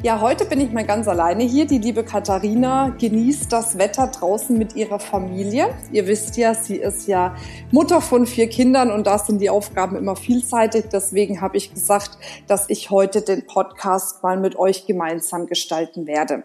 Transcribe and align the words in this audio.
Ja, 0.00 0.20
heute 0.20 0.44
bin 0.44 0.60
ich 0.60 0.70
mal 0.70 0.84
ganz 0.86 1.08
alleine 1.08 1.42
hier. 1.42 1.66
Die 1.66 1.78
liebe 1.78 2.04
Katharina 2.04 2.90
genießt 3.00 3.52
das 3.52 3.78
Wetter 3.78 4.06
draußen 4.06 4.56
mit 4.56 4.76
ihrer 4.76 5.00
Familie. 5.00 5.74
Ihr 5.90 6.06
wisst 6.06 6.36
ja, 6.36 6.54
sie 6.54 6.76
ist 6.76 7.08
ja 7.08 7.34
Mutter 7.72 8.00
von 8.00 8.24
vier 8.24 8.48
Kindern 8.48 8.92
und 8.92 9.08
da 9.08 9.18
sind 9.18 9.40
die 9.40 9.50
Aufgaben 9.50 9.96
immer 9.96 10.14
vielseitig. 10.14 10.84
Deswegen 10.92 11.40
habe 11.40 11.56
ich 11.56 11.74
gesagt, 11.74 12.10
dass 12.46 12.70
ich 12.70 12.90
heute 12.90 13.22
den 13.22 13.44
Podcast 13.44 14.22
mal 14.22 14.38
mit 14.38 14.56
euch 14.56 14.86
gemeinsam 14.86 15.48
gestalten 15.48 16.06
werde. 16.06 16.44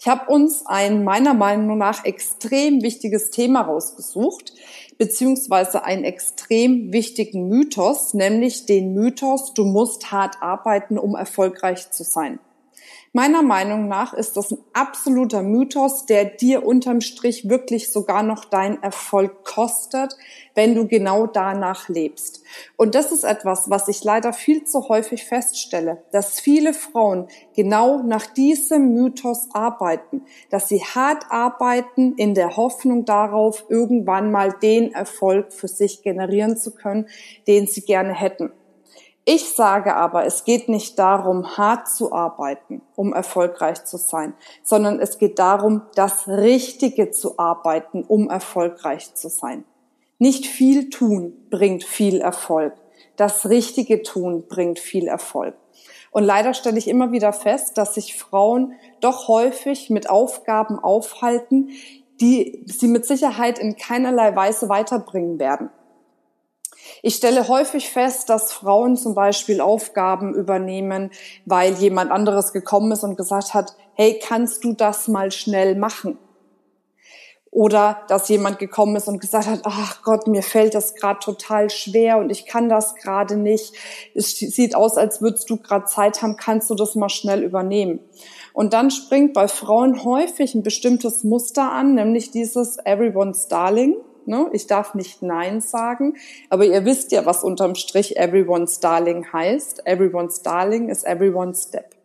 Ich 0.00 0.08
habe 0.08 0.28
uns 0.28 0.66
ein 0.66 1.04
meiner 1.04 1.34
Meinung 1.34 1.78
nach 1.78 2.04
extrem 2.04 2.82
wichtiges 2.82 3.30
Thema 3.30 3.60
rausgesucht, 3.60 4.52
beziehungsweise 4.98 5.84
einen 5.84 6.02
extrem 6.02 6.92
wichtigen 6.92 7.46
Mythos, 7.46 8.14
nämlich 8.14 8.66
den 8.66 8.94
Mythos, 8.94 9.54
du 9.54 9.64
musst 9.64 10.10
hart 10.10 10.38
arbeiten, 10.40 10.98
um 10.98 11.14
erfolgreich 11.14 11.92
zu 11.92 12.02
sein. 12.02 12.40
Meiner 13.12 13.42
Meinung 13.42 13.88
nach 13.88 14.14
ist 14.14 14.36
das 14.36 14.52
ein 14.52 14.58
absoluter 14.72 15.42
Mythos, 15.42 16.06
der 16.06 16.26
dir 16.26 16.64
unterm 16.64 17.00
Strich 17.00 17.48
wirklich 17.48 17.90
sogar 17.90 18.22
noch 18.22 18.44
deinen 18.44 18.80
Erfolg 18.84 19.42
kostet, 19.42 20.16
wenn 20.54 20.76
du 20.76 20.86
genau 20.86 21.26
danach 21.26 21.88
lebst. 21.88 22.44
Und 22.76 22.94
das 22.94 23.10
ist 23.10 23.24
etwas, 23.24 23.68
was 23.68 23.88
ich 23.88 24.04
leider 24.04 24.32
viel 24.32 24.62
zu 24.62 24.88
häufig 24.88 25.24
feststelle, 25.24 26.04
dass 26.12 26.38
viele 26.38 26.72
Frauen 26.72 27.26
genau 27.56 28.00
nach 28.04 28.26
diesem 28.26 28.94
Mythos 28.94 29.48
arbeiten, 29.54 30.22
dass 30.48 30.68
sie 30.68 30.78
hart 30.78 31.24
arbeiten 31.30 32.14
in 32.14 32.34
der 32.34 32.56
Hoffnung 32.56 33.06
darauf, 33.06 33.64
irgendwann 33.68 34.30
mal 34.30 34.52
den 34.52 34.92
Erfolg 34.94 35.52
für 35.52 35.66
sich 35.66 36.04
generieren 36.04 36.56
zu 36.56 36.72
können, 36.76 37.08
den 37.48 37.66
sie 37.66 37.80
gerne 37.80 38.14
hätten. 38.14 38.52
Ich 39.24 39.52
sage 39.52 39.94
aber, 39.94 40.24
es 40.24 40.44
geht 40.44 40.68
nicht 40.68 40.98
darum, 40.98 41.56
hart 41.56 41.88
zu 41.88 42.12
arbeiten, 42.12 42.80
um 42.96 43.12
erfolgreich 43.12 43.84
zu 43.84 43.98
sein, 43.98 44.34
sondern 44.62 44.98
es 44.98 45.18
geht 45.18 45.38
darum, 45.38 45.82
das 45.94 46.26
Richtige 46.26 47.10
zu 47.10 47.38
arbeiten, 47.38 48.02
um 48.02 48.30
erfolgreich 48.30 49.14
zu 49.14 49.28
sein. 49.28 49.64
Nicht 50.18 50.46
viel 50.46 50.90
tun 50.90 51.46
bringt 51.50 51.84
viel 51.84 52.20
Erfolg. 52.20 52.74
Das 53.16 53.48
Richtige 53.48 54.02
tun 54.02 54.46
bringt 54.48 54.78
viel 54.78 55.06
Erfolg. 55.06 55.54
Und 56.10 56.24
leider 56.24 56.54
stelle 56.54 56.78
ich 56.78 56.88
immer 56.88 57.12
wieder 57.12 57.32
fest, 57.32 57.78
dass 57.78 57.94
sich 57.94 58.16
Frauen 58.16 58.74
doch 59.00 59.28
häufig 59.28 59.90
mit 59.90 60.10
Aufgaben 60.10 60.78
aufhalten, 60.78 61.70
die 62.20 62.64
sie 62.66 62.88
mit 62.88 63.06
Sicherheit 63.06 63.58
in 63.58 63.76
keinerlei 63.76 64.34
Weise 64.34 64.68
weiterbringen 64.68 65.38
werden. 65.38 65.70
Ich 67.02 67.14
stelle 67.14 67.48
häufig 67.48 67.88
fest, 67.88 68.28
dass 68.28 68.52
Frauen 68.52 68.96
zum 68.96 69.14
Beispiel 69.14 69.60
Aufgaben 69.60 70.34
übernehmen, 70.34 71.10
weil 71.46 71.74
jemand 71.74 72.10
anderes 72.10 72.52
gekommen 72.52 72.92
ist 72.92 73.04
und 73.04 73.16
gesagt 73.16 73.54
hat, 73.54 73.74
hey, 73.94 74.20
kannst 74.22 74.64
du 74.64 74.74
das 74.74 75.08
mal 75.08 75.32
schnell 75.32 75.76
machen? 75.76 76.18
Oder 77.52 78.02
dass 78.06 78.28
jemand 78.28 78.60
gekommen 78.60 78.94
ist 78.94 79.08
und 79.08 79.20
gesagt 79.20 79.48
hat, 79.48 79.62
ach 79.64 80.02
Gott, 80.02 80.28
mir 80.28 80.42
fällt 80.42 80.74
das 80.74 80.94
gerade 80.94 81.18
total 81.18 81.68
schwer 81.68 82.18
und 82.18 82.30
ich 82.30 82.46
kann 82.46 82.68
das 82.68 82.94
gerade 82.94 83.36
nicht. 83.36 83.74
Es 84.14 84.36
sieht 84.36 84.76
aus, 84.76 84.96
als 84.96 85.20
würdest 85.20 85.50
du 85.50 85.56
gerade 85.56 85.86
Zeit 85.86 86.22
haben, 86.22 86.36
kannst 86.36 86.70
du 86.70 86.76
das 86.76 86.94
mal 86.94 87.08
schnell 87.08 87.42
übernehmen. 87.42 87.98
Und 88.52 88.72
dann 88.72 88.90
springt 88.90 89.32
bei 89.32 89.48
Frauen 89.48 90.04
häufig 90.04 90.54
ein 90.54 90.62
bestimmtes 90.62 91.24
Muster 91.24 91.72
an, 91.72 91.94
nämlich 91.94 92.30
dieses 92.30 92.78
Everyone's 92.84 93.48
Darling. 93.48 93.96
Ne? 94.30 94.48
Ich 94.52 94.66
darf 94.66 94.94
nicht 94.94 95.20
Nein 95.20 95.60
sagen. 95.60 96.14
Aber 96.48 96.64
ihr 96.64 96.86
wisst 96.86 97.12
ja, 97.12 97.26
was 97.26 97.44
unterm 97.44 97.74
Strich 97.74 98.16
Everyone's 98.16 98.80
Darling 98.80 99.30
heißt. 99.30 99.86
Everyone's 99.86 100.40
Darling 100.40 100.88
ist 100.88 101.04
Everyone's 101.04 101.64
Step. 101.64 101.96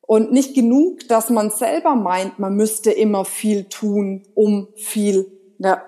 Und 0.00 0.32
nicht 0.32 0.54
genug, 0.54 1.08
dass 1.08 1.30
man 1.30 1.50
selber 1.50 1.94
meint, 1.94 2.38
man 2.38 2.54
müsste 2.54 2.90
immer 2.90 3.24
viel 3.24 3.64
tun, 3.64 4.22
um 4.34 4.68
viel 4.76 5.26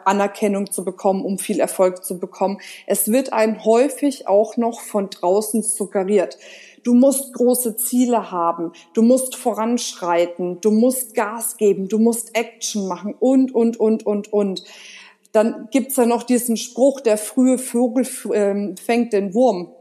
Anerkennung 0.05 0.71
zu 0.71 0.85
bekommen, 0.85 1.25
um 1.25 1.39
viel 1.39 1.61
Erfolg 1.61 2.05
zu 2.05 2.19
bekommen. 2.19 2.59
Es 2.87 3.11
wird 3.11 3.33
einem 3.33 3.65
häufig 3.65 4.29
auch 4.29 4.57
noch 4.57 4.81
von 4.81 5.11
draußen 5.11 5.63
suggeriert. 5.63 6.39
Du 6.85 6.95
musst 6.95 7.33
große 7.33 7.77
Ziele 7.77 8.31
haben, 8.31 8.73
du 8.93 9.03
musst 9.03 9.37
voranschreiten, 9.37 10.61
du 10.61 10.71
musst 10.71 11.15
Gas 11.15 11.57
geben, 11.57 11.89
du 11.89 11.99
musst 11.99 12.37
Action 12.37 12.87
machen 12.87 13.15
und, 13.19 13.55
und, 13.55 13.79
und, 13.81 14.07
und, 14.07 14.33
und. 14.33 14.65
Dann 15.35 15.67
gibt's 15.73 15.97
ja 15.97 16.07
noch 16.07 16.23
diesen 16.23 16.57
Spruch, 16.57 17.01
der 17.01 17.19
frühe 17.19 17.59
Vogel 17.59 18.07
ähm, 18.33 18.77
fängt 18.77 19.13
den 19.13 19.35
Wurm. 19.35 19.75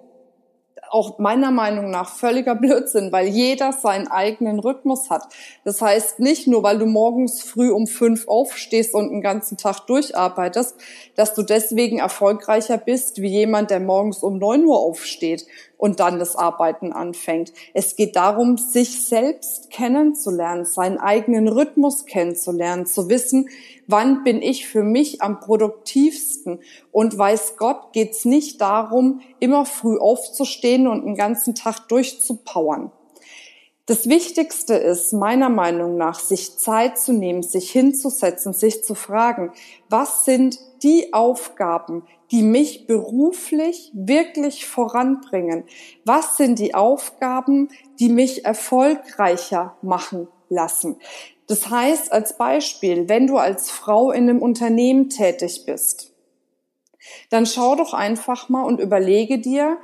Auch 0.89 1.19
meiner 1.19 1.51
Meinung 1.51 1.91
nach 1.91 2.09
völliger 2.09 2.55
Blödsinn, 2.55 3.11
weil 3.11 3.27
jeder 3.27 3.71
seinen 3.71 4.07
eigenen 4.07 4.57
Rhythmus 4.59 5.11
hat. 5.11 5.23
Das 5.63 5.79
heißt 5.79 6.19
nicht 6.19 6.47
nur, 6.47 6.63
weil 6.63 6.79
du 6.79 6.87
morgens 6.87 7.43
früh 7.43 7.69
um 7.71 7.85
fünf 7.85 8.27
aufstehst 8.27 8.95
und 8.95 9.11
den 9.11 9.21
ganzen 9.21 9.57
Tag 9.57 9.85
durcharbeitest, 9.85 10.75
dass 11.15 11.35
du 11.35 11.43
deswegen 11.43 11.99
erfolgreicher 11.99 12.79
bist 12.79 13.21
wie 13.21 13.29
jemand, 13.29 13.69
der 13.69 13.79
morgens 13.79 14.23
um 14.23 14.39
neun 14.39 14.65
Uhr 14.65 14.79
aufsteht 14.79 15.45
und 15.83 15.99
dann 15.99 16.17
das 16.17 16.37
Arbeiten 16.37 16.93
anfängt. 16.93 17.51
Es 17.73 17.97
geht 17.97 18.15
darum, 18.15 18.57
sich 18.57 19.05
selbst 19.05 19.69
kennenzulernen, 19.69 20.63
seinen 20.63 20.97
eigenen 20.97 21.49
Rhythmus 21.49 22.05
kennenzulernen, 22.05 22.85
zu 22.85 23.09
wissen, 23.09 23.49
wann 23.85 24.23
bin 24.23 24.41
ich 24.41 24.65
für 24.65 24.81
mich 24.81 25.21
am 25.21 25.41
produktivsten. 25.41 26.61
Und 26.93 27.17
weiß 27.17 27.57
Gott, 27.57 27.91
geht's 27.91 28.23
nicht 28.23 28.61
darum, 28.61 29.19
immer 29.41 29.65
früh 29.65 29.97
aufzustehen 29.97 30.87
und 30.87 31.03
den 31.03 31.15
ganzen 31.15 31.53
Tag 31.53 31.89
durchzupowern. 31.89 32.89
Das 33.85 34.07
Wichtigste 34.07 34.75
ist 34.75 35.11
meiner 35.11 35.49
Meinung 35.49 35.97
nach, 35.97 36.17
sich 36.17 36.57
Zeit 36.57 36.97
zu 36.97 37.11
nehmen, 37.11 37.43
sich 37.43 37.69
hinzusetzen, 37.69 38.53
sich 38.53 38.81
zu 38.85 38.95
fragen, 38.95 39.51
was 39.89 40.23
sind 40.23 40.57
die 40.83 41.13
Aufgaben, 41.13 42.03
die 42.31 42.43
mich 42.43 42.87
beruflich 42.87 43.91
wirklich 43.93 44.65
voranbringen? 44.65 45.65
Was 46.05 46.37
sind 46.37 46.59
die 46.59 46.73
Aufgaben, 46.75 47.67
die 47.99 48.07
mich 48.07 48.45
erfolgreicher 48.45 49.75
machen 49.81 50.29
lassen? 50.47 50.95
Das 51.47 51.69
heißt, 51.69 52.13
als 52.13 52.37
Beispiel, 52.37 53.09
wenn 53.09 53.27
du 53.27 53.37
als 53.37 53.69
Frau 53.69 54.11
in 54.11 54.29
einem 54.29 54.41
Unternehmen 54.41 55.09
tätig 55.09 55.65
bist, 55.65 56.13
dann 57.29 57.45
schau 57.45 57.75
doch 57.75 57.93
einfach 57.93 58.47
mal 58.47 58.63
und 58.63 58.79
überlege 58.79 59.39
dir, 59.39 59.77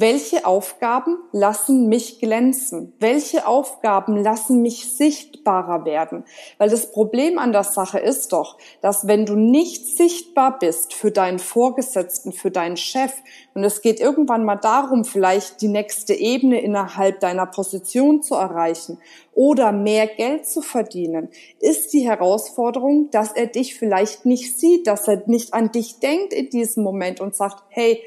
welche 0.00 0.46
Aufgaben 0.46 1.18
lassen 1.30 1.88
mich 1.88 2.20
glänzen? 2.20 2.94
Welche 3.00 3.46
Aufgaben 3.46 4.16
lassen 4.16 4.62
mich 4.62 4.96
sichtbarer 4.96 5.84
werden? 5.84 6.24
Weil 6.56 6.70
das 6.70 6.90
Problem 6.90 7.38
an 7.38 7.52
der 7.52 7.64
Sache 7.64 7.98
ist 7.98 8.32
doch, 8.32 8.56
dass 8.80 9.06
wenn 9.06 9.26
du 9.26 9.36
nicht 9.36 9.86
sichtbar 9.86 10.58
bist 10.58 10.94
für 10.94 11.10
deinen 11.10 11.38
Vorgesetzten, 11.38 12.32
für 12.32 12.50
deinen 12.50 12.78
Chef, 12.78 13.12
und 13.52 13.62
es 13.62 13.82
geht 13.82 14.00
irgendwann 14.00 14.44
mal 14.44 14.56
darum, 14.56 15.04
vielleicht 15.04 15.60
die 15.60 15.68
nächste 15.68 16.14
Ebene 16.14 16.62
innerhalb 16.62 17.20
deiner 17.20 17.46
Position 17.46 18.22
zu 18.22 18.36
erreichen 18.36 18.98
oder 19.34 19.70
mehr 19.70 20.06
Geld 20.06 20.46
zu 20.46 20.62
verdienen, 20.62 21.28
ist 21.58 21.92
die 21.92 22.08
Herausforderung, 22.08 23.10
dass 23.10 23.32
er 23.32 23.48
dich 23.48 23.74
vielleicht 23.74 24.24
nicht 24.24 24.58
sieht, 24.58 24.86
dass 24.86 25.08
er 25.08 25.22
nicht 25.26 25.52
an 25.52 25.72
dich 25.72 25.98
denkt 25.98 26.32
in 26.32 26.48
diesem 26.48 26.84
Moment 26.84 27.20
und 27.20 27.36
sagt, 27.36 27.64
hey, 27.68 28.02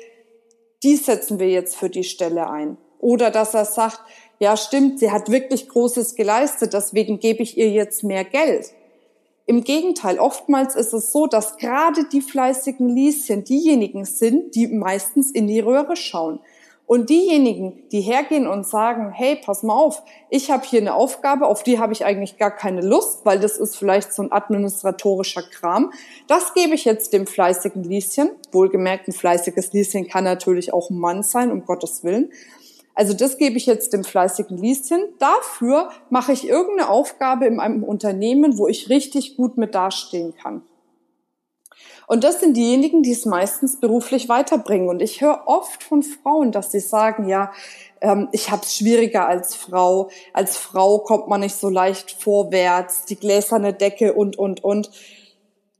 die 0.84 0.96
setzen 0.96 1.40
wir 1.40 1.50
jetzt 1.50 1.76
für 1.76 1.90
die 1.90 2.04
Stelle 2.04 2.50
ein. 2.50 2.78
Oder 3.00 3.32
dass 3.32 3.54
er 3.54 3.66
sagt, 3.66 4.00
ja 4.40 4.58
stimmt, 4.58 5.00
sie 5.00 5.12
hat 5.12 5.30
wirklich 5.30 5.70
Großes 5.70 6.16
geleistet, 6.16 6.74
deswegen 6.74 7.20
gebe 7.20 7.44
ich 7.44 7.58
ihr 7.58 7.70
jetzt 7.70 8.04
mehr 8.04 8.24
Geld. 8.24 8.68
Im 9.46 9.64
Gegenteil, 9.64 10.20
oftmals 10.20 10.76
ist 10.76 10.94
es 10.94 11.12
so, 11.12 11.28
dass 11.28 11.58
gerade 11.58 12.06
die 12.06 12.22
fleißigen 12.22 12.88
Lieschen 12.88 13.44
diejenigen 13.44 14.06
sind, 14.06 14.56
die 14.56 14.68
meistens 14.68 15.32
in 15.32 15.48
die 15.48 15.60
Röhre 15.60 15.98
schauen. 15.98 16.40
Und 16.86 17.10
diejenigen, 17.10 17.82
die 17.92 18.02
hergehen 18.02 18.46
und 18.46 18.68
sagen, 18.68 19.12
hey, 19.12 19.40
pass 19.44 19.64
mal 19.64 19.74
auf, 19.74 20.04
ich 20.30 20.52
habe 20.52 20.66
hier 20.66 20.82
eine 20.82 20.94
Aufgabe, 20.94 21.48
auf 21.48 21.64
die 21.64 21.80
habe 21.80 21.94
ich 21.94 22.04
eigentlich 22.04 22.38
gar 22.38 22.52
keine 22.52 22.82
Lust, 22.82 23.26
weil 23.26 23.40
das 23.40 23.58
ist 23.58 23.78
vielleicht 23.78 24.14
so 24.14 24.22
ein 24.22 24.32
administratorischer 24.32 25.44
Kram. 25.44 25.94
Das 26.28 26.54
gebe 26.54 26.76
ich 26.76 26.84
jetzt 26.84 27.14
dem 27.14 27.26
fleißigen 27.26 27.84
Lieschen. 27.84 28.32
Wohlgemerkt, 28.52 29.08
ein 29.08 29.14
fleißiges 29.14 29.72
Lieschen 29.72 30.08
kann 30.08 30.26
natürlich 30.26 30.74
auch 30.74 30.90
ein 30.90 31.00
Mann 31.00 31.24
sein, 31.24 31.52
um 31.52 31.66
Gottes 31.66 32.04
Willen. 32.04 32.32
Also 32.96 33.14
das 33.14 33.38
gebe 33.38 33.58
ich 33.58 33.66
jetzt 33.66 33.94
dem 33.94 34.04
fleißigen 34.04 34.58
Lieschen. 34.58 35.02
Dafür 35.20 35.90
mache 36.10 36.34
ich 36.34 36.48
irgendeine 36.48 36.90
Aufgabe 36.90 37.46
in 37.46 37.60
einem 37.60 37.84
Unternehmen, 37.84 38.58
wo 38.58 38.68
ich 38.68 38.90
richtig 38.90 39.38
gut 39.38 39.58
mit 39.58 39.74
dastehen 39.74 40.36
kann. 40.36 40.62
Und 42.08 42.24
das 42.24 42.40
sind 42.40 42.58
diejenigen, 42.58 43.04
die 43.04 43.12
es 43.12 43.26
meistens 43.26 43.80
beruflich 43.80 44.30
weiterbringen. 44.30 44.90
Und 44.90 45.02
ich 45.02 45.22
höre 45.22 45.44
oft 45.46 45.84
von 45.84 46.04
Frauen, 46.04 46.52
dass 46.52 46.72
sie 46.72 46.80
sagen, 46.80 47.28
ja, 47.28 47.52
ähm, 48.02 48.28
ich 48.32 48.52
habe 48.52 48.64
es 48.64 48.76
schwieriger 48.76 49.28
als 49.28 49.56
Frau. 49.56 50.10
Als 50.34 50.58
Frau 50.58 51.00
kommt 51.00 51.28
man 51.28 51.42
nicht 51.42 51.56
so 51.56 51.70
leicht 51.70 52.12
vorwärts, 52.12 53.06
die 53.06 53.16
gläserne 53.16 53.74
Decke 53.74 54.14
und, 54.14 54.38
und, 54.38 54.64
und. 54.64 54.92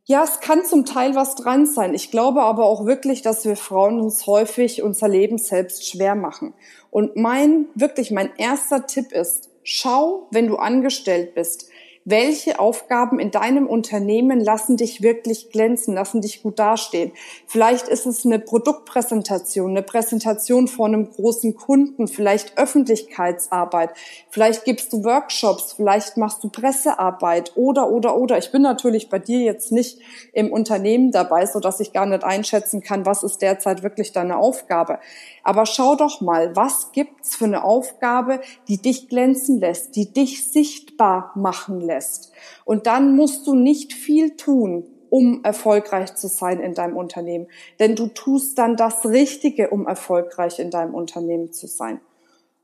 Ja, 0.06 0.24
es 0.24 0.42
kann 0.42 0.66
zum 0.66 0.86
Teil 0.86 1.16
was 1.16 1.36
dran 1.36 1.66
sein. 1.66 1.94
Ich 1.94 2.12
glaube 2.12 2.42
aber 2.42 2.66
auch 2.66 2.86
wirklich, 2.86 3.22
dass 3.22 3.46
wir 3.46 3.56
Frauen 3.56 4.02
uns 4.02 4.28
häufig 4.28 4.84
unser 4.84 5.08
Leben 5.08 5.38
selbst 5.38 5.88
schwer 5.88 6.16
machen. 6.16 6.54
Und 6.92 7.16
mein, 7.16 7.68
wirklich 7.74 8.12
mein 8.12 8.30
erster 8.38 8.86
Tipp 8.86 9.14
ist, 9.14 9.50
schau, 9.64 10.28
wenn 10.32 10.48
du 10.48 10.58
angestellt 10.58 11.36
bist, 11.36 11.70
welche 12.06 12.60
Aufgaben 12.60 13.20
in 13.20 13.32
deinem 13.32 13.68
Unternehmen 13.68 14.40
lassen 14.40 14.78
dich 14.78 15.02
wirklich 15.02 15.50
glänzen, 15.52 15.94
lassen 15.94 16.22
dich 16.22 16.44
gut 16.44 16.60
dastehen. 16.60 17.12
Vielleicht 17.48 17.88
ist 17.88 18.06
es 18.06 18.26
eine 18.26 18.40
Produktpräsentation, 18.40 19.72
eine 19.72 19.84
Präsentation 19.84 20.68
vor 20.68 20.88
einem 20.88 21.10
großen 21.10 21.56
Kunden, 21.56 22.08
vielleicht 22.08 22.58
Öffentlichkeitsarbeit, 22.58 23.92
vielleicht 24.30 24.66
gibst 24.66 24.92
du 24.92 25.04
Workshops, 25.04 25.74
vielleicht 25.74 26.18
machst 26.18 26.44
du 26.44 26.50
Pressearbeit 26.50 27.54
oder, 27.56 27.90
oder, 27.90 28.18
oder. 28.18 28.38
Ich 28.38 28.52
bin 28.52 28.62
natürlich 28.62 29.10
bei 29.10 29.20
dir 29.20 29.40
jetzt 29.40 29.72
nicht 29.72 30.00
im 30.34 30.52
Unternehmen 30.52 31.12
dabei, 31.12 31.46
so 31.46 31.60
dass 31.60 31.80
ich 31.80 31.94
gar 31.94 32.06
nicht 32.06 32.24
einschätzen 32.24 32.82
kann, 32.82 33.06
was 33.06 33.24
ist 33.24 33.42
derzeit 33.42 33.84
wirklich 33.84 34.12
deine 34.12 34.38
Aufgabe. 34.38 35.00
Aber 35.44 35.66
schau 35.66 35.96
doch 35.96 36.22
mal, 36.22 36.56
was 36.56 36.92
gibt's 36.92 37.36
für 37.36 37.46
eine 37.46 37.64
Aufgabe, 37.64 38.40
die 38.68 38.82
dich 38.82 39.10
glänzen 39.10 39.60
lässt, 39.60 39.96
die 39.96 40.12
dich 40.12 40.50
sichtbar 40.50 41.32
machen 41.36 41.82
lässt. 41.94 42.32
Und 42.66 42.88
dann 42.88 43.16
musst 43.16 43.46
du 43.48 43.56
nicht 43.56 43.94
viel 43.94 44.36
tun, 44.36 44.88
um 45.10 45.44
erfolgreich 45.44 46.16
zu 46.16 46.28
sein 46.28 46.60
in 46.60 46.74
deinem 46.74 46.98
Unternehmen. 46.98 47.48
Denn 47.80 47.96
du 47.96 48.08
tust 48.08 48.58
dann 48.58 48.76
das 48.76 49.06
Richtige, 49.06 49.70
um 49.70 49.86
erfolgreich 49.86 50.60
in 50.60 50.72
deinem 50.72 50.96
Unternehmen 50.96 51.52
zu 51.52 51.68
sein. 51.68 52.02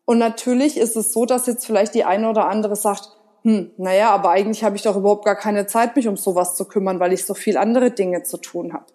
Und 0.06 0.18
natürlich 0.18 0.78
ist 0.78 0.96
es 0.96 1.14
so, 1.14 1.26
dass 1.26 1.46
jetzt 1.46 1.66
vielleicht 1.66 1.94
die 1.94 2.06
eine 2.06 2.30
oder 2.30 2.48
andere 2.48 2.76
sagt, 2.76 3.10
hm, 3.44 3.72
naja, 3.78 4.10
aber 4.10 4.32
eigentlich 4.32 4.64
habe 4.64 4.76
ich 4.76 4.82
doch 4.82 4.98
überhaupt 4.98 5.26
gar 5.26 5.36
keine 5.36 5.68
Zeit, 5.68 5.96
mich 5.96 6.08
um 6.08 6.18
sowas 6.18 6.56
zu 6.56 6.66
kümmern, 6.66 7.00
weil 7.00 7.14
ich 7.14 7.26
so 7.26 7.36
viel 7.36 7.58
andere 7.58 7.92
Dinge 7.92 8.24
zu 8.24 8.38
tun 8.38 8.74
habe. 8.74 8.86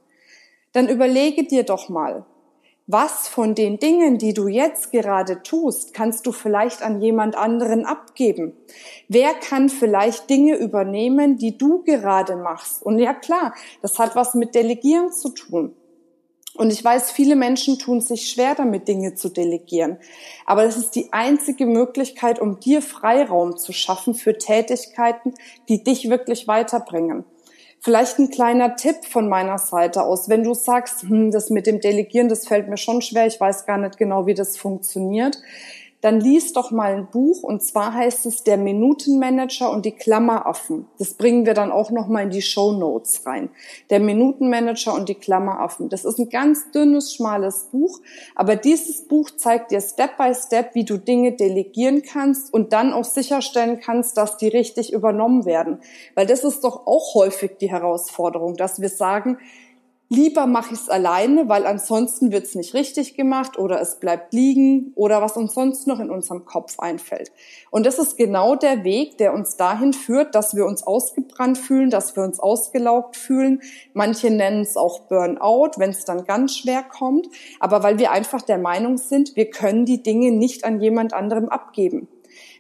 Dann 0.72 0.88
überlege 0.88 1.44
dir 1.44 1.62
doch 1.62 1.88
mal, 1.88 2.26
was 2.86 3.28
von 3.28 3.54
den 3.54 3.78
Dingen, 3.78 4.18
die 4.18 4.34
du 4.34 4.46
jetzt 4.46 4.92
gerade 4.92 5.42
tust, 5.42 5.94
kannst 5.94 6.26
du 6.26 6.32
vielleicht 6.32 6.82
an 6.82 7.00
jemand 7.00 7.34
anderen 7.34 7.86
abgeben? 7.86 8.52
Wer 9.08 9.32
kann 9.32 9.70
vielleicht 9.70 10.28
Dinge 10.28 10.56
übernehmen, 10.56 11.38
die 11.38 11.56
du 11.56 11.82
gerade 11.82 12.36
machst? 12.36 12.82
Und 12.82 12.98
ja 12.98 13.14
klar, 13.14 13.54
das 13.80 13.98
hat 13.98 14.14
was 14.16 14.34
mit 14.34 14.54
Delegieren 14.54 15.12
zu 15.12 15.30
tun. 15.30 15.74
Und 16.56 16.72
ich 16.72 16.84
weiß, 16.84 17.10
viele 17.10 17.34
Menschen 17.36 17.78
tun 17.78 18.00
sich 18.00 18.30
schwer 18.30 18.54
damit, 18.54 18.86
Dinge 18.86 19.14
zu 19.14 19.28
delegieren. 19.28 19.98
Aber 20.46 20.62
das 20.64 20.76
ist 20.76 20.94
die 20.94 21.12
einzige 21.12 21.66
Möglichkeit, 21.66 22.38
um 22.38 22.60
dir 22.60 22.80
Freiraum 22.80 23.56
zu 23.56 23.72
schaffen 23.72 24.14
für 24.14 24.38
Tätigkeiten, 24.38 25.34
die 25.68 25.82
dich 25.82 26.10
wirklich 26.10 26.46
weiterbringen. 26.46 27.24
Vielleicht 27.84 28.18
ein 28.18 28.30
kleiner 28.30 28.76
Tipp 28.76 29.04
von 29.04 29.28
meiner 29.28 29.58
Seite 29.58 30.04
aus. 30.04 30.30
Wenn 30.30 30.42
du 30.42 30.54
sagst, 30.54 31.02
hm, 31.02 31.30
das 31.30 31.50
mit 31.50 31.66
dem 31.66 31.80
Delegieren, 31.80 32.30
das 32.30 32.48
fällt 32.48 32.66
mir 32.66 32.78
schon 32.78 33.02
schwer, 33.02 33.26
ich 33.26 33.38
weiß 33.38 33.66
gar 33.66 33.76
nicht 33.76 33.98
genau, 33.98 34.24
wie 34.24 34.32
das 34.32 34.56
funktioniert, 34.56 35.38
dann 36.04 36.20
lies 36.20 36.52
doch 36.52 36.70
mal 36.70 36.92
ein 36.92 37.08
Buch 37.10 37.42
und 37.42 37.62
zwar 37.62 37.94
heißt 37.94 38.26
es 38.26 38.44
Der 38.44 38.58
Minutenmanager 38.58 39.70
und 39.70 39.86
die 39.86 39.92
Klammeraffen. 39.92 40.86
Das 40.98 41.14
bringen 41.14 41.46
wir 41.46 41.54
dann 41.54 41.72
auch 41.72 41.90
noch 41.90 42.08
mal 42.08 42.24
in 42.24 42.28
die 42.30 42.42
Show 42.42 42.72
Notes 42.72 43.24
rein. 43.24 43.48
Der 43.88 44.00
Minutenmanager 44.00 44.92
und 44.92 45.08
die 45.08 45.14
Klammeraffen. 45.14 45.88
Das 45.88 46.04
ist 46.04 46.18
ein 46.18 46.28
ganz 46.28 46.70
dünnes, 46.72 47.14
schmales 47.14 47.70
Buch, 47.72 48.00
aber 48.34 48.54
dieses 48.54 49.08
Buch 49.08 49.30
zeigt 49.30 49.70
dir 49.70 49.80
Step 49.80 50.18
by 50.18 50.34
Step, 50.34 50.74
wie 50.74 50.84
du 50.84 50.98
Dinge 50.98 51.32
delegieren 51.32 52.02
kannst 52.02 52.52
und 52.52 52.74
dann 52.74 52.92
auch 52.92 53.04
sicherstellen 53.04 53.80
kannst, 53.80 54.18
dass 54.18 54.36
die 54.36 54.48
richtig 54.48 54.92
übernommen 54.92 55.46
werden. 55.46 55.78
Weil 56.14 56.26
das 56.26 56.44
ist 56.44 56.64
doch 56.64 56.86
auch 56.86 57.14
häufig 57.14 57.52
die 57.62 57.70
Herausforderung, 57.70 58.56
dass 58.56 58.78
wir 58.78 58.90
sagen, 58.90 59.38
Lieber 60.10 60.46
mache 60.46 60.74
ich 60.74 60.80
es 60.80 60.90
alleine, 60.90 61.48
weil 61.48 61.66
ansonsten 61.66 62.30
wird 62.30 62.44
es 62.44 62.54
nicht 62.54 62.74
richtig 62.74 63.14
gemacht 63.14 63.58
oder 63.58 63.80
es 63.80 63.98
bleibt 64.00 64.34
liegen 64.34 64.92
oder 64.96 65.22
was 65.22 65.38
uns 65.38 65.54
sonst 65.54 65.86
noch 65.86 65.98
in 65.98 66.10
unserem 66.10 66.44
Kopf 66.44 66.78
einfällt. 66.78 67.32
Und 67.70 67.86
das 67.86 67.98
ist 67.98 68.18
genau 68.18 68.54
der 68.54 68.84
Weg, 68.84 69.16
der 69.16 69.32
uns 69.32 69.56
dahin 69.56 69.94
führt, 69.94 70.34
dass 70.34 70.54
wir 70.54 70.66
uns 70.66 70.86
ausgebrannt 70.86 71.56
fühlen, 71.56 71.88
dass 71.88 72.16
wir 72.16 72.22
uns 72.22 72.38
ausgelaugt 72.38 73.16
fühlen. 73.16 73.62
Manche 73.94 74.30
nennen 74.30 74.60
es 74.60 74.76
auch 74.76 75.00
Burnout, 75.08 75.72
wenn 75.78 75.90
es 75.90 76.04
dann 76.04 76.26
ganz 76.26 76.54
schwer 76.54 76.82
kommt. 76.82 77.26
Aber 77.58 77.82
weil 77.82 77.98
wir 77.98 78.12
einfach 78.12 78.42
der 78.42 78.58
Meinung 78.58 78.98
sind, 78.98 79.36
wir 79.36 79.48
können 79.48 79.86
die 79.86 80.02
Dinge 80.02 80.32
nicht 80.32 80.64
an 80.64 80.82
jemand 80.82 81.14
anderem 81.14 81.48
abgeben. 81.48 82.08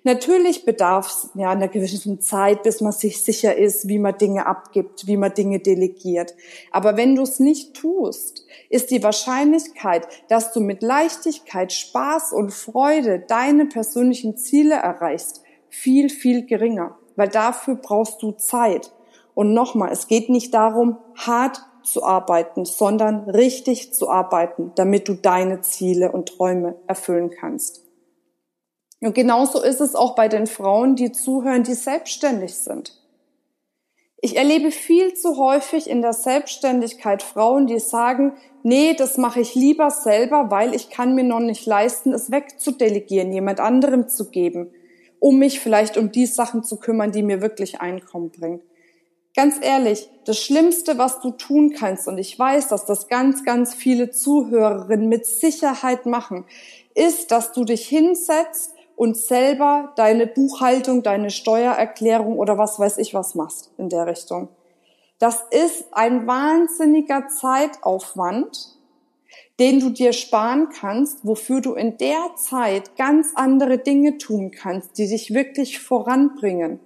Natürlich 0.06 0.66
bedarf 0.66 1.08
es 1.08 1.30
ja 1.34 1.48
einer 1.48 1.68
gewissen 1.68 2.20
Zeit, 2.20 2.62
bis 2.62 2.82
man 2.82 2.92
sich 2.92 3.22
sicher 3.22 3.56
ist, 3.56 3.88
wie 3.88 3.98
man 3.98 4.18
Dinge 4.18 4.46
abgibt, 4.46 5.06
wie 5.06 5.16
man 5.16 5.32
Dinge 5.32 5.60
delegiert. 5.60 6.34
Aber 6.70 6.98
wenn 6.98 7.14
du 7.14 7.22
es 7.22 7.40
nicht 7.40 7.72
tust, 7.72 8.44
ist 8.68 8.90
die 8.90 9.02
Wahrscheinlichkeit, 9.02 10.06
dass 10.28 10.52
du 10.52 10.60
mit 10.60 10.82
Leichtigkeit, 10.82 11.72
Spaß 11.72 12.34
und 12.34 12.52
Freude 12.52 13.24
deine 13.26 13.64
persönlichen 13.64 14.36
Ziele 14.36 14.74
erreichst, 14.74 15.40
viel, 15.70 16.10
viel 16.10 16.44
geringer. 16.44 16.98
Weil 17.16 17.28
dafür 17.28 17.76
brauchst 17.76 18.22
du 18.22 18.32
Zeit. 18.32 18.92
Und 19.32 19.54
nochmal, 19.54 19.90
es 19.90 20.06
geht 20.06 20.28
nicht 20.28 20.52
darum, 20.52 20.98
hart 21.16 21.62
zu 21.82 22.04
arbeiten, 22.04 22.66
sondern 22.66 23.30
richtig 23.30 23.94
zu 23.94 24.10
arbeiten, 24.10 24.72
damit 24.74 25.08
du 25.08 25.14
deine 25.14 25.62
Ziele 25.62 26.12
und 26.12 26.28
Träume 26.28 26.74
erfüllen 26.86 27.30
kannst. 27.30 27.83
Und 29.04 29.14
genauso 29.14 29.62
ist 29.62 29.82
es 29.82 29.94
auch 29.94 30.14
bei 30.14 30.28
den 30.28 30.46
Frauen, 30.46 30.96
die 30.96 31.12
zuhören, 31.12 31.62
die 31.62 31.74
selbstständig 31.74 32.54
sind. 32.54 32.98
Ich 34.22 34.38
erlebe 34.38 34.70
viel 34.70 35.12
zu 35.12 35.36
häufig 35.36 35.90
in 35.90 36.00
der 36.00 36.14
Selbstständigkeit 36.14 37.22
Frauen, 37.22 37.66
die 37.66 37.80
sagen, 37.80 38.32
nee, 38.62 38.94
das 38.94 39.18
mache 39.18 39.40
ich 39.40 39.54
lieber 39.54 39.90
selber, 39.90 40.50
weil 40.50 40.74
ich 40.74 40.88
kann 40.88 41.14
mir 41.14 41.24
noch 41.24 41.40
nicht 41.40 41.66
leisten, 41.66 42.14
es 42.14 42.30
wegzudelegieren, 42.30 43.30
jemand 43.30 43.60
anderem 43.60 44.08
zu 44.08 44.30
geben, 44.30 44.70
um 45.18 45.38
mich 45.38 45.60
vielleicht 45.60 45.98
um 45.98 46.10
die 46.10 46.24
Sachen 46.24 46.64
zu 46.64 46.78
kümmern, 46.78 47.12
die 47.12 47.22
mir 47.22 47.42
wirklich 47.42 47.82
Einkommen 47.82 48.30
bringen. 48.30 48.62
Ganz 49.36 49.56
ehrlich, 49.60 50.08
das 50.24 50.38
Schlimmste, 50.38 50.96
was 50.96 51.20
du 51.20 51.32
tun 51.32 51.74
kannst, 51.74 52.08
und 52.08 52.16
ich 52.16 52.38
weiß, 52.38 52.68
dass 52.68 52.86
das 52.86 53.08
ganz, 53.08 53.44
ganz 53.44 53.74
viele 53.74 54.10
Zuhörerinnen 54.10 55.10
mit 55.10 55.26
Sicherheit 55.26 56.06
machen, 56.06 56.46
ist, 56.94 57.32
dass 57.32 57.52
du 57.52 57.64
dich 57.64 57.86
hinsetzt 57.86 58.73
und 58.96 59.16
selber 59.16 59.92
deine 59.96 60.26
Buchhaltung, 60.26 61.02
deine 61.02 61.30
Steuererklärung 61.30 62.38
oder 62.38 62.58
was 62.58 62.78
weiß 62.78 62.98
ich 62.98 63.14
was 63.14 63.34
machst 63.34 63.70
in 63.76 63.88
der 63.88 64.06
Richtung. 64.06 64.48
Das 65.18 65.44
ist 65.50 65.86
ein 65.92 66.26
wahnsinniger 66.26 67.28
Zeitaufwand, 67.28 68.76
den 69.58 69.80
du 69.80 69.90
dir 69.90 70.12
sparen 70.12 70.68
kannst, 70.68 71.24
wofür 71.24 71.60
du 71.60 71.74
in 71.74 71.96
der 71.98 72.34
Zeit 72.36 72.96
ganz 72.96 73.32
andere 73.34 73.78
Dinge 73.78 74.18
tun 74.18 74.50
kannst, 74.50 74.98
die 74.98 75.08
dich 75.08 75.32
wirklich 75.32 75.80
voranbringen. 75.80 76.80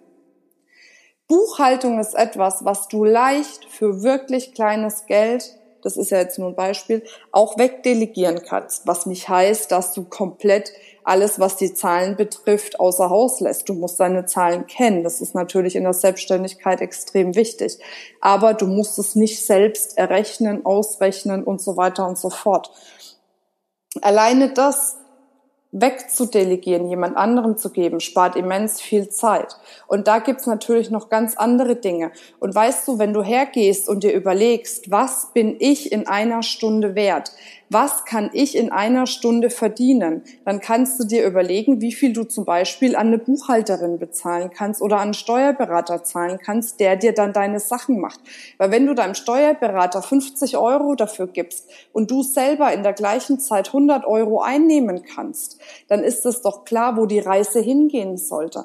Buchhaltung 1.26 1.98
ist 1.98 2.14
etwas, 2.14 2.64
was 2.64 2.88
du 2.88 3.04
leicht 3.04 3.66
für 3.66 4.02
wirklich 4.02 4.54
kleines 4.54 5.06
Geld 5.06 5.58
das 5.82 5.96
ist 5.96 6.10
ja 6.10 6.18
jetzt 6.18 6.38
nur 6.38 6.48
ein 6.48 6.56
Beispiel, 6.56 7.02
auch 7.32 7.58
wegdelegieren 7.58 8.42
kannst, 8.42 8.86
was 8.86 9.06
nicht 9.06 9.28
heißt, 9.28 9.70
dass 9.70 9.92
du 9.92 10.04
komplett 10.04 10.72
alles, 11.08 11.40
was 11.40 11.56
die 11.56 11.74
Zahlen 11.74 12.16
betrifft, 12.16 12.78
außer 12.78 13.10
Haus 13.10 13.40
lässt. 13.40 13.68
Du 13.68 13.74
musst 13.74 13.98
deine 13.98 14.26
Zahlen 14.26 14.66
kennen. 14.66 15.02
Das 15.02 15.20
ist 15.20 15.34
natürlich 15.34 15.74
in 15.74 15.84
der 15.84 15.94
Selbstständigkeit 15.94 16.80
extrem 16.80 17.34
wichtig. 17.34 17.78
Aber 18.20 18.54
du 18.54 18.66
musst 18.66 18.98
es 18.98 19.14
nicht 19.14 19.44
selbst 19.44 19.96
errechnen, 19.96 20.64
ausrechnen 20.66 21.44
und 21.44 21.60
so 21.60 21.76
weiter 21.76 22.06
und 22.06 22.18
so 22.18 22.30
fort. 22.30 22.70
Alleine 24.02 24.52
das 24.52 24.96
wegzudelegieren, 25.70 26.88
jemand 26.88 27.16
anderem 27.16 27.58
zu 27.58 27.70
geben, 27.70 28.00
spart 28.00 28.36
immens 28.36 28.80
viel 28.80 29.10
Zeit. 29.10 29.56
Und 29.86 30.08
da 30.08 30.18
gibt's 30.18 30.46
natürlich 30.46 30.90
noch 30.90 31.10
ganz 31.10 31.36
andere 31.36 31.76
Dinge. 31.76 32.10
Und 32.40 32.54
weißt 32.54 32.88
du, 32.88 32.98
wenn 32.98 33.12
du 33.12 33.22
hergehst 33.22 33.88
und 33.88 34.02
dir 34.02 34.12
überlegst, 34.12 34.90
was 34.90 35.32
bin 35.34 35.56
ich 35.58 35.92
in 35.92 36.06
einer 36.06 36.42
Stunde 36.42 36.94
wert? 36.94 37.32
Was 37.70 38.04
kann 38.04 38.30
ich 38.32 38.56
in 38.56 38.72
einer 38.72 39.06
Stunde 39.06 39.50
verdienen? 39.50 40.22
Dann 40.44 40.60
kannst 40.60 40.98
du 40.98 41.04
dir 41.04 41.26
überlegen, 41.26 41.80
wie 41.80 41.92
viel 41.92 42.12
du 42.12 42.24
zum 42.24 42.44
Beispiel 42.44 42.96
an 42.96 43.08
eine 43.08 43.18
Buchhalterin 43.18 43.98
bezahlen 43.98 44.50
kannst 44.50 44.80
oder 44.80 44.96
an 44.96 45.02
einen 45.02 45.14
Steuerberater 45.14 46.02
zahlen 46.02 46.38
kannst, 46.42 46.80
der 46.80 46.96
dir 46.96 47.12
dann 47.12 47.32
deine 47.32 47.60
Sachen 47.60 48.00
macht. 48.00 48.20
Weil 48.56 48.70
wenn 48.70 48.86
du 48.86 48.94
deinem 48.94 49.14
Steuerberater 49.14 50.00
50 50.02 50.56
Euro 50.56 50.94
dafür 50.94 51.26
gibst 51.26 51.68
und 51.92 52.10
du 52.10 52.22
selber 52.22 52.72
in 52.72 52.82
der 52.82 52.94
gleichen 52.94 53.38
Zeit 53.38 53.68
100 53.68 54.06
Euro 54.06 54.40
einnehmen 54.40 55.02
kannst, 55.02 55.58
dann 55.88 56.02
ist 56.02 56.24
es 56.24 56.40
doch 56.40 56.64
klar, 56.64 56.96
wo 56.96 57.06
die 57.06 57.20
Reise 57.20 57.60
hingehen 57.60 58.16
sollte. 58.16 58.64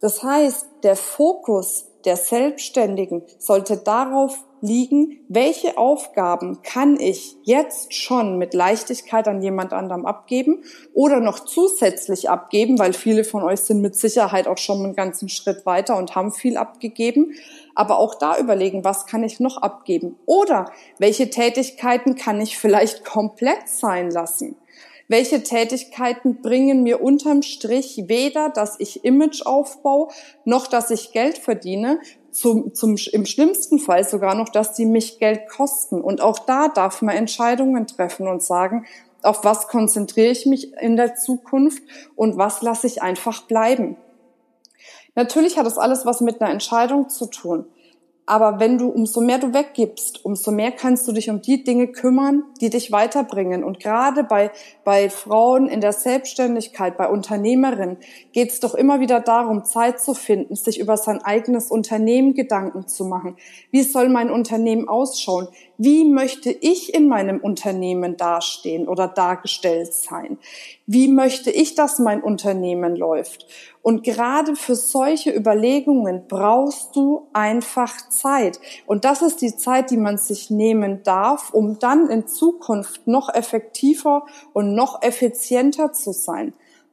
Das 0.00 0.22
heißt, 0.22 0.66
der 0.84 0.96
Fokus 0.96 1.87
der 2.04 2.16
Selbstständigen 2.16 3.22
sollte 3.38 3.76
darauf 3.76 4.44
liegen, 4.60 5.20
welche 5.28 5.78
Aufgaben 5.78 6.62
kann 6.62 6.98
ich 6.98 7.36
jetzt 7.44 7.94
schon 7.94 8.38
mit 8.38 8.54
Leichtigkeit 8.54 9.28
an 9.28 9.42
jemand 9.42 9.72
anderem 9.72 10.04
abgeben 10.06 10.64
oder 10.94 11.20
noch 11.20 11.40
zusätzlich 11.40 12.28
abgeben, 12.28 12.78
weil 12.78 12.92
viele 12.92 13.24
von 13.24 13.42
euch 13.42 13.60
sind 13.60 13.80
mit 13.80 13.94
Sicherheit 13.94 14.48
auch 14.48 14.58
schon 14.58 14.84
einen 14.84 14.94
ganzen 14.94 15.28
Schritt 15.28 15.64
weiter 15.66 15.96
und 15.96 16.14
haben 16.14 16.32
viel 16.32 16.56
abgegeben. 16.56 17.34
Aber 17.74 17.98
auch 17.98 18.16
da 18.16 18.38
überlegen, 18.38 18.84
was 18.84 19.06
kann 19.06 19.22
ich 19.22 19.38
noch 19.38 19.58
abgeben? 19.58 20.16
Oder 20.26 20.72
welche 20.98 21.30
Tätigkeiten 21.30 22.16
kann 22.16 22.40
ich 22.40 22.58
vielleicht 22.58 23.04
komplett 23.04 23.68
sein 23.68 24.10
lassen? 24.10 24.56
Welche 25.08 25.42
Tätigkeiten 25.42 26.42
bringen 26.42 26.82
mir 26.82 27.02
unterm 27.02 27.40
Strich 27.42 28.04
weder, 28.06 28.50
dass 28.50 28.78
ich 28.78 29.04
Image 29.04 29.42
aufbaue, 29.44 30.08
noch 30.44 30.66
dass 30.66 30.90
ich 30.90 31.12
Geld 31.12 31.38
verdiene, 31.38 31.98
zum, 32.30 32.74
zum, 32.74 32.96
im 33.12 33.24
schlimmsten 33.24 33.78
Fall 33.78 34.04
sogar 34.04 34.34
noch, 34.34 34.50
dass 34.50 34.74
die 34.74 34.84
mich 34.84 35.18
Geld 35.18 35.48
kosten. 35.48 36.02
Und 36.02 36.20
auch 36.20 36.38
da 36.38 36.68
darf 36.68 37.00
man 37.00 37.16
Entscheidungen 37.16 37.86
treffen 37.86 38.28
und 38.28 38.42
sagen, 38.42 38.84
auf 39.22 39.44
was 39.44 39.66
konzentriere 39.66 40.30
ich 40.30 40.46
mich 40.46 40.74
in 40.74 40.96
der 40.96 41.16
Zukunft 41.16 41.82
und 42.14 42.36
was 42.36 42.62
lasse 42.62 42.86
ich 42.86 43.02
einfach 43.02 43.42
bleiben. 43.42 43.96
Natürlich 45.14 45.58
hat 45.58 45.66
das 45.66 45.78
alles 45.78 46.06
was 46.06 46.20
mit 46.20 46.40
einer 46.40 46.52
Entscheidung 46.52 47.08
zu 47.08 47.26
tun. 47.26 47.64
Aber 48.28 48.60
wenn 48.60 48.76
du, 48.76 48.90
umso 48.90 49.22
mehr 49.22 49.38
du 49.38 49.54
weggibst, 49.54 50.22
umso 50.22 50.50
mehr 50.50 50.70
kannst 50.70 51.08
du 51.08 51.12
dich 51.12 51.30
um 51.30 51.40
die 51.40 51.64
Dinge 51.64 51.88
kümmern, 51.88 52.42
die 52.60 52.68
dich 52.68 52.92
weiterbringen. 52.92 53.64
Und 53.64 53.80
gerade 53.80 54.22
bei, 54.22 54.50
bei 54.84 55.08
Frauen 55.08 55.66
in 55.66 55.80
der 55.80 55.94
Selbstständigkeit, 55.94 56.98
bei 56.98 57.08
Unternehmerinnen, 57.08 57.96
geht 58.32 58.50
es 58.50 58.60
doch 58.60 58.74
immer 58.74 59.00
wieder 59.00 59.20
darum, 59.20 59.64
Zeit 59.64 60.02
zu 60.02 60.12
finden, 60.12 60.56
sich 60.56 60.78
über 60.78 60.98
sein 60.98 61.22
eigenes 61.22 61.70
Unternehmen 61.70 62.34
Gedanken 62.34 62.86
zu 62.86 63.06
machen. 63.06 63.34
Wie 63.70 63.82
soll 63.82 64.10
mein 64.10 64.30
Unternehmen 64.30 64.88
ausschauen? 64.88 65.48
Wie 65.78 66.04
möchte 66.04 66.50
ich 66.50 66.92
in 66.92 67.08
meinem 67.08 67.38
Unternehmen 67.38 68.18
dastehen 68.18 68.88
oder 68.88 69.08
dargestellt 69.08 69.94
sein? 69.94 70.36
Wie 70.84 71.08
möchte 71.08 71.50
ich, 71.50 71.76
dass 71.76 71.98
mein 71.98 72.22
Unternehmen 72.22 72.94
läuft? 72.94 73.46
Und 73.88 74.02
gerade 74.02 74.54
für 74.54 74.74
solche 74.74 75.34
Überlegungen 75.34 76.24
brauchst 76.28 76.94
du 76.94 77.26
einfach 77.32 78.10
Zeit. 78.10 78.60
Und 78.84 79.06
das 79.06 79.22
ist 79.22 79.40
die 79.40 79.56
Zeit, 79.56 79.90
die 79.90 79.96
man 79.96 80.18
sich 80.18 80.50
nehmen 80.50 81.02
darf, 81.04 81.54
um 81.54 81.78
dann 81.78 82.10
in 82.10 82.26
Zukunft 82.26 83.06
noch 83.06 83.34
effektiver 83.34 84.26
und 84.52 84.74
noch 84.74 85.00
effizienter 85.00 85.94
zu 85.94 86.12
sein, 86.12 86.52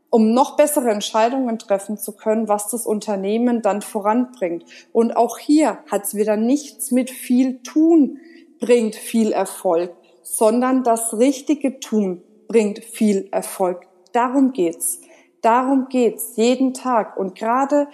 um 0.10 0.34
noch 0.34 0.56
bessere 0.56 0.90
Entscheidungen 0.90 1.60
treffen 1.60 1.98
zu 1.98 2.14
können, 2.14 2.48
was 2.48 2.70
das 2.70 2.86
Unternehmen 2.86 3.62
dann 3.62 3.82
voranbringt. 3.82 4.64
Und 4.94 5.18
auch 5.18 5.38
hier 5.38 5.80
hat 5.92 6.06
es 6.06 6.16
wieder 6.16 6.38
nichts 6.38 6.92
mit 6.92 7.12
viel 7.12 7.62
tun 7.62 8.20
bringt 8.62 8.96
viel 8.96 9.34
Erfolg, 9.34 9.92
sondern 10.24 10.86
das 10.86 11.14
richtige 11.18 11.82
Tun 11.82 12.22
bringt 12.48 12.80
viel 12.86 13.28
Erfolg. 13.32 13.82
Darum 14.14 14.54
geht's. 14.54 15.02
Darum 15.46 15.90
geht's 15.90 16.38
jeden 16.38 16.74
Tag 16.74 17.18
und 17.18 17.36
gerade 17.36 17.88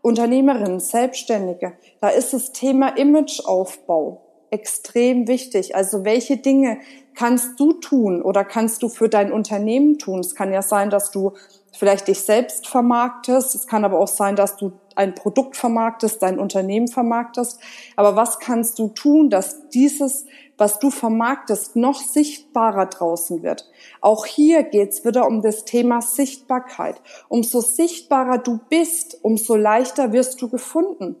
Unternehmerinnen, 0.00 0.80
Selbstständige, 0.80 1.74
da 2.00 2.08
ist 2.08 2.32
das 2.32 2.52
Thema 2.52 2.96
Imageaufbau 2.96 4.22
extrem 4.50 5.28
wichtig. 5.28 5.76
Also 5.76 6.06
welche 6.06 6.38
Dinge 6.38 6.78
kannst 7.14 7.60
du 7.60 7.74
tun 7.74 8.22
oder 8.22 8.42
kannst 8.42 8.82
du 8.82 8.88
für 8.88 9.10
dein 9.10 9.32
Unternehmen 9.32 9.98
tun? 9.98 10.20
Es 10.20 10.34
kann 10.34 10.50
ja 10.50 10.62
sein, 10.62 10.88
dass 10.88 11.10
du 11.10 11.34
vielleicht 11.76 12.08
dich 12.08 12.20
selbst 12.20 12.66
vermarktest. 12.66 13.54
Es 13.54 13.66
kann 13.66 13.84
aber 13.84 13.98
auch 13.98 14.08
sein, 14.08 14.36
dass 14.36 14.56
du 14.56 14.72
ein 14.96 15.14
Produkt 15.14 15.56
vermarktest, 15.56 16.22
dein 16.22 16.38
Unternehmen 16.38 16.88
vermarktest. 16.88 17.58
Aber 17.96 18.16
was 18.16 18.38
kannst 18.38 18.78
du 18.78 18.88
tun, 18.88 19.30
dass 19.30 19.68
dieses, 19.70 20.26
was 20.56 20.78
du 20.78 20.90
vermarktest, 20.90 21.76
noch 21.76 22.00
sichtbarer 22.00 22.86
draußen 22.86 23.42
wird? 23.42 23.70
Auch 24.00 24.26
hier 24.26 24.62
geht's 24.62 25.04
wieder 25.04 25.26
um 25.26 25.42
das 25.42 25.64
Thema 25.64 26.00
Sichtbarkeit. 26.00 27.00
Umso 27.28 27.60
sichtbarer 27.60 28.38
du 28.38 28.60
bist, 28.68 29.18
umso 29.22 29.56
leichter 29.56 30.12
wirst 30.12 30.40
du 30.42 30.48
gefunden. 30.48 31.16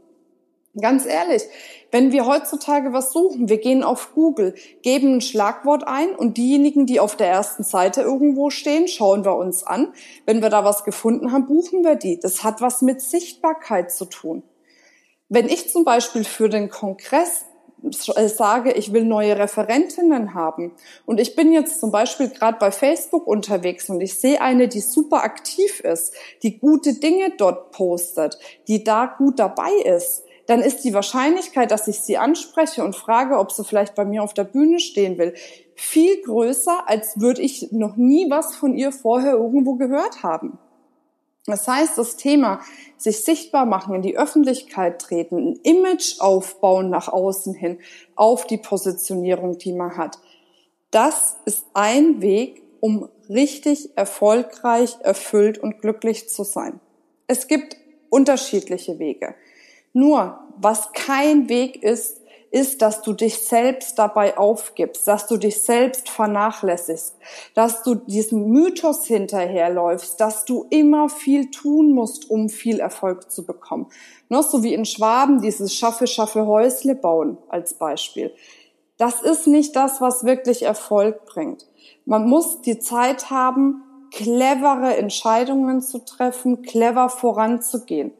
Ganz 0.80 1.06
ehrlich, 1.06 1.42
wenn 1.92 2.10
wir 2.10 2.26
heutzutage 2.26 2.92
was 2.92 3.12
suchen, 3.12 3.48
wir 3.48 3.58
gehen 3.58 3.84
auf 3.84 4.12
Google, 4.14 4.54
geben 4.82 5.14
ein 5.14 5.20
Schlagwort 5.20 5.86
ein 5.86 6.16
und 6.16 6.36
diejenigen, 6.36 6.86
die 6.86 6.98
auf 6.98 7.14
der 7.14 7.28
ersten 7.28 7.62
Seite 7.62 8.02
irgendwo 8.02 8.50
stehen, 8.50 8.88
schauen 8.88 9.24
wir 9.24 9.36
uns 9.36 9.64
an. 9.64 9.92
Wenn 10.26 10.42
wir 10.42 10.50
da 10.50 10.64
was 10.64 10.82
gefunden 10.82 11.30
haben, 11.30 11.46
buchen 11.46 11.84
wir 11.84 11.94
die. 11.94 12.18
Das 12.18 12.42
hat 12.42 12.60
was 12.60 12.82
mit 12.82 13.00
Sichtbarkeit 13.00 13.92
zu 13.92 14.06
tun. 14.06 14.42
Wenn 15.28 15.48
ich 15.48 15.70
zum 15.70 15.84
Beispiel 15.84 16.24
für 16.24 16.48
den 16.48 16.68
Kongress 16.70 17.44
äh, 18.16 18.28
sage, 18.28 18.72
ich 18.72 18.92
will 18.92 19.04
neue 19.04 19.38
Referentinnen 19.38 20.34
haben 20.34 20.72
und 21.06 21.20
ich 21.20 21.36
bin 21.36 21.52
jetzt 21.52 21.78
zum 21.78 21.92
Beispiel 21.92 22.30
gerade 22.30 22.58
bei 22.58 22.72
Facebook 22.72 23.28
unterwegs 23.28 23.88
und 23.90 24.00
ich 24.00 24.18
sehe 24.18 24.40
eine, 24.40 24.66
die 24.66 24.80
super 24.80 25.22
aktiv 25.22 25.80
ist, 25.80 26.14
die 26.42 26.58
gute 26.58 26.94
Dinge 26.94 27.32
dort 27.36 27.70
postet, 27.70 28.38
die 28.66 28.82
da 28.82 29.06
gut 29.06 29.38
dabei 29.38 29.70
ist, 29.84 30.24
dann 30.46 30.60
ist 30.60 30.84
die 30.84 30.94
Wahrscheinlichkeit, 30.94 31.70
dass 31.70 31.88
ich 31.88 32.00
sie 32.00 32.18
anspreche 32.18 32.84
und 32.84 32.96
frage, 32.96 33.38
ob 33.38 33.52
sie 33.52 33.64
vielleicht 33.64 33.94
bei 33.94 34.04
mir 34.04 34.22
auf 34.22 34.34
der 34.34 34.44
Bühne 34.44 34.78
stehen 34.78 35.18
will, 35.18 35.34
viel 35.74 36.22
größer, 36.22 36.88
als 36.88 37.20
würde 37.20 37.42
ich 37.42 37.72
noch 37.72 37.96
nie 37.96 38.30
was 38.30 38.54
von 38.54 38.76
ihr 38.76 38.92
vorher 38.92 39.32
irgendwo 39.32 39.74
gehört 39.74 40.22
haben. 40.22 40.58
Das 41.46 41.68
heißt, 41.68 41.98
das 41.98 42.16
Thema 42.16 42.60
sich 42.96 43.22
sichtbar 43.22 43.66
machen, 43.66 43.94
in 43.94 44.02
die 44.02 44.16
Öffentlichkeit 44.16 45.00
treten, 45.00 45.36
ein 45.36 45.60
Image 45.62 46.20
aufbauen 46.20 46.88
nach 46.88 47.08
außen 47.08 47.52
hin 47.52 47.78
auf 48.14 48.46
die 48.46 48.56
Positionierung, 48.56 49.58
die 49.58 49.72
man 49.72 49.96
hat, 49.96 50.18
das 50.90 51.36
ist 51.44 51.66
ein 51.74 52.22
Weg, 52.22 52.62
um 52.80 53.08
richtig 53.28 53.96
erfolgreich, 53.96 54.96
erfüllt 55.00 55.58
und 55.58 55.80
glücklich 55.80 56.28
zu 56.28 56.44
sein. 56.44 56.80
Es 57.26 57.48
gibt 57.48 57.76
unterschiedliche 58.10 58.98
Wege. 58.98 59.34
Nur, 59.94 60.40
was 60.58 60.92
kein 60.92 61.48
Weg 61.48 61.82
ist, 61.82 62.20
ist, 62.50 62.82
dass 62.82 63.02
du 63.02 63.14
dich 63.14 63.38
selbst 63.38 63.98
dabei 63.98 64.38
aufgibst, 64.38 65.08
dass 65.08 65.26
du 65.26 65.36
dich 65.36 65.62
selbst 65.62 66.08
vernachlässigst, 66.08 67.16
dass 67.54 67.82
du 67.82 67.96
diesem 67.96 68.48
Mythos 68.50 69.06
hinterherläufst, 69.06 70.20
dass 70.20 70.44
du 70.44 70.66
immer 70.70 71.08
viel 71.08 71.50
tun 71.50 71.92
musst, 71.92 72.30
um 72.30 72.48
viel 72.48 72.78
Erfolg 72.78 73.30
zu 73.30 73.44
bekommen. 73.44 73.86
Ne, 74.28 74.40
so 74.42 74.62
wie 74.62 74.74
in 74.74 74.84
Schwaben 74.84 75.42
dieses 75.42 75.74
Schaffe, 75.74 76.06
Schaffe, 76.06 76.46
Häusle 76.46 76.94
bauen 76.94 77.38
als 77.48 77.74
Beispiel. 77.74 78.32
Das 78.98 79.22
ist 79.22 79.48
nicht 79.48 79.74
das, 79.74 80.00
was 80.00 80.24
wirklich 80.24 80.62
Erfolg 80.62 81.24
bringt. 81.26 81.66
Man 82.04 82.28
muss 82.28 82.62
die 82.62 82.78
Zeit 82.78 83.30
haben, 83.30 83.82
clevere 84.12 84.96
Entscheidungen 84.96 85.82
zu 85.82 85.98
treffen, 85.98 86.62
clever 86.62 87.08
voranzugehen. 87.08 88.12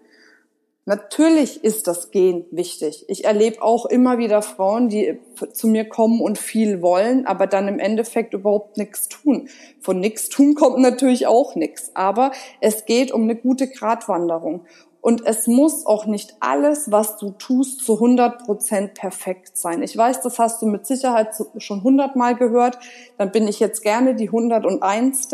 Natürlich 0.86 1.64
ist 1.64 1.86
das 1.86 2.10
Gehen 2.10 2.44
wichtig. 2.50 3.06
Ich 3.08 3.24
erlebe 3.24 3.62
auch 3.62 3.86
immer 3.86 4.18
wieder 4.18 4.42
Frauen, 4.42 4.90
die 4.90 5.18
zu 5.52 5.66
mir 5.66 5.88
kommen 5.88 6.20
und 6.20 6.36
viel 6.36 6.82
wollen, 6.82 7.26
aber 7.26 7.46
dann 7.46 7.68
im 7.68 7.78
Endeffekt 7.78 8.34
überhaupt 8.34 8.76
nichts 8.76 9.08
tun. 9.08 9.48
Von 9.80 9.98
nichts 9.98 10.28
tun 10.28 10.54
kommt 10.54 10.78
natürlich 10.78 11.26
auch 11.26 11.54
nichts. 11.54 11.92
Aber 11.94 12.32
es 12.60 12.84
geht 12.84 13.12
um 13.12 13.22
eine 13.22 13.34
gute 13.34 13.68
Gratwanderung. 13.68 14.66
Und 15.00 15.26
es 15.26 15.46
muss 15.46 15.86
auch 15.86 16.04
nicht 16.04 16.36
alles, 16.40 16.90
was 16.90 17.16
du 17.16 17.30
tust, 17.30 17.80
zu 17.80 17.94
100 17.94 18.44
Prozent 18.44 18.94
perfekt 18.94 19.56
sein. 19.56 19.82
Ich 19.82 19.96
weiß, 19.96 20.20
das 20.20 20.38
hast 20.38 20.60
du 20.60 20.66
mit 20.66 20.86
Sicherheit 20.86 21.34
schon 21.58 21.82
hundertmal 21.82 22.36
gehört. 22.36 22.78
Dann 23.16 23.32
bin 23.32 23.48
ich 23.48 23.58
jetzt 23.58 23.82
gerne 23.82 24.14
die 24.14 24.28
101. 24.28 25.28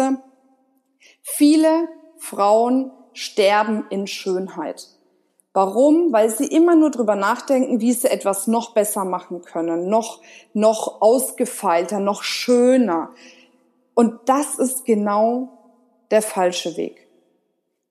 Viele 1.22 1.88
Frauen 2.18 2.92
sterben 3.12 3.84
in 3.90 4.06
Schönheit. 4.06 4.99
Warum? 5.52 6.12
Weil 6.12 6.30
sie 6.30 6.46
immer 6.46 6.76
nur 6.76 6.90
drüber 6.90 7.16
nachdenken, 7.16 7.80
wie 7.80 7.92
sie 7.92 8.10
etwas 8.10 8.46
noch 8.46 8.72
besser 8.72 9.04
machen 9.04 9.42
können, 9.42 9.88
noch, 9.88 10.20
noch 10.52 11.00
ausgefeilter, 11.00 11.98
noch 11.98 12.22
schöner. 12.22 13.10
Und 13.94 14.20
das 14.26 14.58
ist 14.58 14.84
genau 14.84 15.48
der 16.10 16.22
falsche 16.22 16.76
Weg. 16.76 17.10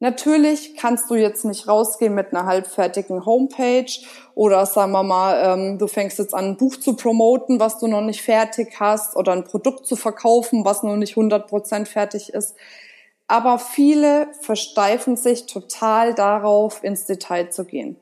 Natürlich 0.01 0.77
kannst 0.77 1.09
du 1.09 1.15
jetzt 1.15 1.43
nicht 1.43 1.67
rausgehen 1.67 2.15
mit 2.15 2.33
einer 2.33 2.45
halbfertigen 2.45 3.25
Homepage 3.25 3.91
oder 4.33 4.65
sagen 4.65 4.93
wir 4.93 5.03
mal, 5.03 5.41
ähm, 5.43 5.77
du 5.77 5.87
fängst 5.87 6.19
jetzt 6.19 6.33
an, 6.33 6.45
ein 6.45 6.57
Buch 6.57 6.77
zu 6.77 6.95
promoten, 6.95 7.59
was 7.59 7.79
du 7.79 7.87
noch 7.87 7.99
nicht 7.99 8.21
fertig 8.21 8.79
hast 8.79 9.17
oder 9.17 9.33
ein 9.33 9.43
Produkt 9.43 9.85
zu 9.85 9.97
verkaufen, 9.97 10.63
was 10.63 10.83
noch 10.83 10.95
nicht 10.95 11.17
100% 11.17 11.85
fertig 11.85 12.33
ist. 12.33 12.55
Aber 13.29 13.59
viele 13.59 14.27
versteifen 14.41 15.15
sich 15.15 15.45
total 15.45 16.15
darauf, 16.15 16.83
ins 16.83 17.05
Detail 17.05 17.51
zu 17.51 17.63
gehen. 17.63 17.95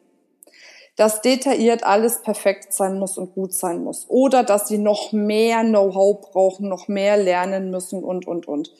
Dass 0.95 1.21
detailliert 1.21 1.83
alles 1.83 2.21
perfekt 2.21 2.71
sein 2.73 2.97
muss 2.97 3.17
und 3.17 3.35
gut 3.35 3.53
sein 3.53 3.83
muss. 3.83 4.05
Oder 4.07 4.43
dass 4.43 4.69
sie 4.69 4.77
noch 4.77 5.11
mehr 5.11 5.63
Know-how 5.63 6.21
brauchen, 6.21 6.69
noch 6.69 6.87
mehr 6.87 7.17
lernen 7.17 7.69
müssen 7.69 8.05
und, 8.05 8.25
und, 8.25 8.47
und. 8.47 8.73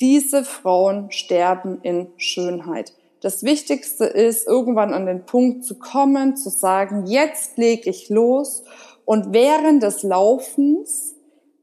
Diese 0.00 0.42
Frauen 0.42 1.10
sterben 1.10 1.80
in 1.82 2.08
Schönheit. 2.16 2.94
Das 3.20 3.42
Wichtigste 3.42 4.06
ist, 4.06 4.46
irgendwann 4.46 4.94
an 4.94 5.04
den 5.04 5.26
Punkt 5.26 5.66
zu 5.66 5.78
kommen, 5.78 6.34
zu 6.36 6.48
sagen, 6.48 7.04
jetzt 7.04 7.58
lege 7.58 7.90
ich 7.90 8.08
los 8.08 8.64
und 9.04 9.34
während 9.34 9.82
des 9.82 10.02
Laufens 10.02 11.14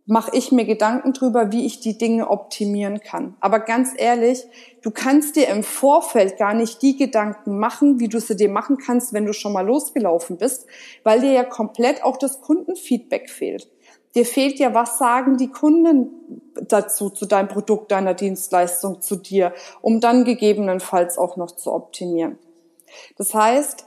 mache 0.07 0.35
ich 0.35 0.51
mir 0.51 0.65
Gedanken 0.65 1.13
drüber, 1.13 1.51
wie 1.51 1.65
ich 1.65 1.79
die 1.79 1.97
Dinge 1.97 2.29
optimieren 2.29 2.99
kann. 2.99 3.35
Aber 3.39 3.59
ganz 3.59 3.91
ehrlich, 3.97 4.45
du 4.81 4.91
kannst 4.91 5.35
dir 5.35 5.47
im 5.47 5.63
Vorfeld 5.63 6.37
gar 6.37 6.53
nicht 6.53 6.81
die 6.81 6.95
Gedanken 6.95 7.57
machen, 7.57 7.99
wie 7.99 8.07
du 8.07 8.19
sie 8.19 8.35
dir 8.35 8.49
machen 8.49 8.77
kannst, 8.77 9.13
wenn 9.13 9.25
du 9.25 9.33
schon 9.33 9.53
mal 9.53 9.65
losgelaufen 9.65 10.37
bist, 10.37 10.67
weil 11.03 11.21
dir 11.21 11.31
ja 11.31 11.43
komplett 11.43 12.03
auch 12.03 12.17
das 12.17 12.41
Kundenfeedback 12.41 13.29
fehlt. 13.29 13.67
Dir 14.13 14.25
fehlt 14.25 14.59
ja, 14.59 14.73
was 14.73 14.97
sagen 14.97 15.37
die 15.37 15.49
Kunden 15.49 16.09
dazu, 16.67 17.09
zu 17.09 17.25
deinem 17.25 17.49
Produkt, 17.49 17.91
deiner 17.91 18.13
Dienstleistung, 18.13 19.01
zu 19.01 19.17
dir, 19.17 19.53
um 19.81 19.99
dann 19.99 20.23
gegebenenfalls 20.23 21.17
auch 21.17 21.35
noch 21.35 21.51
zu 21.51 21.73
optimieren. 21.73 22.37
Das 23.17 23.33
heißt, 23.33 23.85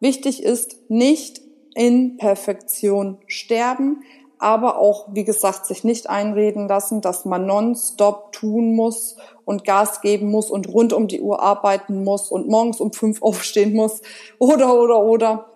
wichtig 0.00 0.42
ist, 0.42 0.88
nicht 0.88 1.42
in 1.74 2.16
Perfektion 2.16 3.18
sterben, 3.26 4.02
aber 4.38 4.78
auch, 4.78 5.08
wie 5.12 5.24
gesagt, 5.24 5.66
sich 5.66 5.84
nicht 5.84 6.08
einreden 6.08 6.68
lassen, 6.68 7.00
dass 7.00 7.24
man 7.24 7.46
nonstop 7.46 8.32
tun 8.32 8.74
muss 8.74 9.16
und 9.44 9.64
Gas 9.64 10.00
geben 10.00 10.30
muss 10.30 10.50
und 10.50 10.68
rund 10.68 10.92
um 10.92 11.08
die 11.08 11.20
Uhr 11.20 11.42
arbeiten 11.42 12.04
muss 12.04 12.30
und 12.30 12.48
morgens 12.48 12.80
um 12.80 12.92
fünf 12.92 13.22
aufstehen 13.22 13.74
muss 13.74 14.02
oder, 14.38 14.74
oder, 14.80 15.02
oder 15.02 15.46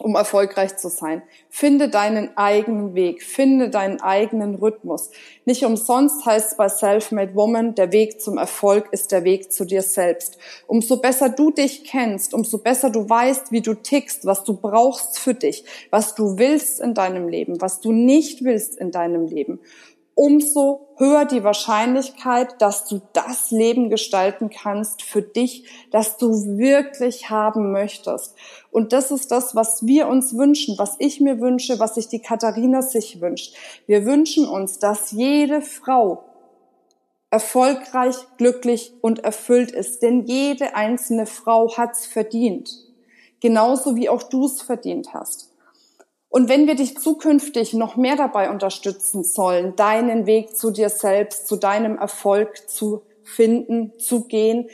um 0.00 0.14
erfolgreich 0.14 0.76
zu 0.76 0.88
sein. 0.88 1.22
Finde 1.48 1.88
deinen 1.88 2.36
eigenen 2.36 2.94
Weg, 2.94 3.22
finde 3.22 3.70
deinen 3.70 4.00
eigenen 4.00 4.54
Rhythmus. 4.54 5.10
Nicht 5.44 5.64
umsonst 5.64 6.24
heißt 6.24 6.52
es 6.52 6.56
bei 6.56 6.68
Self-Made 6.68 7.34
Woman, 7.34 7.74
der 7.74 7.92
Weg 7.92 8.20
zum 8.20 8.38
Erfolg 8.38 8.88
ist 8.92 9.12
der 9.12 9.24
Weg 9.24 9.52
zu 9.52 9.64
dir 9.64 9.82
selbst. 9.82 10.38
Umso 10.66 10.96
besser 10.96 11.28
du 11.28 11.50
dich 11.50 11.84
kennst, 11.84 12.34
umso 12.34 12.58
besser 12.58 12.90
du 12.90 13.08
weißt, 13.08 13.52
wie 13.52 13.60
du 13.60 13.74
tickst, 13.74 14.24
was 14.24 14.44
du 14.44 14.54
brauchst 14.54 15.18
für 15.18 15.34
dich, 15.34 15.64
was 15.90 16.14
du 16.14 16.38
willst 16.38 16.80
in 16.80 16.94
deinem 16.94 17.28
Leben, 17.28 17.60
was 17.60 17.80
du 17.80 17.92
nicht 17.92 18.42
willst 18.42 18.76
in 18.78 18.90
deinem 18.90 19.26
Leben, 19.26 19.60
umso 20.20 20.88
höher 20.98 21.24
die 21.24 21.44
Wahrscheinlichkeit, 21.44 22.60
dass 22.60 22.84
du 22.84 23.00
das 23.14 23.50
Leben 23.50 23.88
gestalten 23.88 24.50
kannst 24.50 25.00
für 25.00 25.22
dich, 25.22 25.64
das 25.90 26.18
du 26.18 26.58
wirklich 26.58 27.30
haben 27.30 27.72
möchtest. 27.72 28.34
Und 28.70 28.92
das 28.92 29.10
ist 29.10 29.30
das, 29.30 29.54
was 29.54 29.86
wir 29.86 30.08
uns 30.08 30.36
wünschen, 30.36 30.76
was 30.76 30.96
ich 30.98 31.22
mir 31.22 31.40
wünsche, 31.40 31.80
was 31.80 31.94
sich 31.94 32.08
die 32.08 32.20
Katharina 32.20 32.82
sich 32.82 33.22
wünscht. 33.22 33.56
Wir 33.86 34.04
wünschen 34.04 34.46
uns, 34.46 34.78
dass 34.78 35.10
jede 35.10 35.62
Frau 35.62 36.22
erfolgreich, 37.30 38.16
glücklich 38.36 38.92
und 39.00 39.20
erfüllt 39.20 39.70
ist. 39.70 40.02
Denn 40.02 40.26
jede 40.26 40.76
einzelne 40.76 41.24
Frau 41.24 41.78
hat's 41.78 42.04
verdient. 42.04 42.68
Genauso 43.40 43.96
wie 43.96 44.10
auch 44.10 44.24
du 44.24 44.44
es 44.44 44.60
verdient 44.60 45.14
hast. 45.14 45.49
Und 46.30 46.48
wenn 46.48 46.68
wir 46.68 46.76
dich 46.76 46.96
zukünftig 46.96 47.74
noch 47.74 47.96
mehr 47.96 48.14
dabei 48.14 48.50
unterstützen 48.50 49.24
sollen, 49.24 49.74
deinen 49.74 50.26
Weg 50.26 50.56
zu 50.56 50.70
dir 50.70 50.88
selbst, 50.88 51.48
zu 51.48 51.56
deinem 51.56 51.98
Erfolg 51.98 52.70
zu 52.70 53.02
finden, 53.24 53.92
zu 53.98 54.26
gehen, 54.26 54.68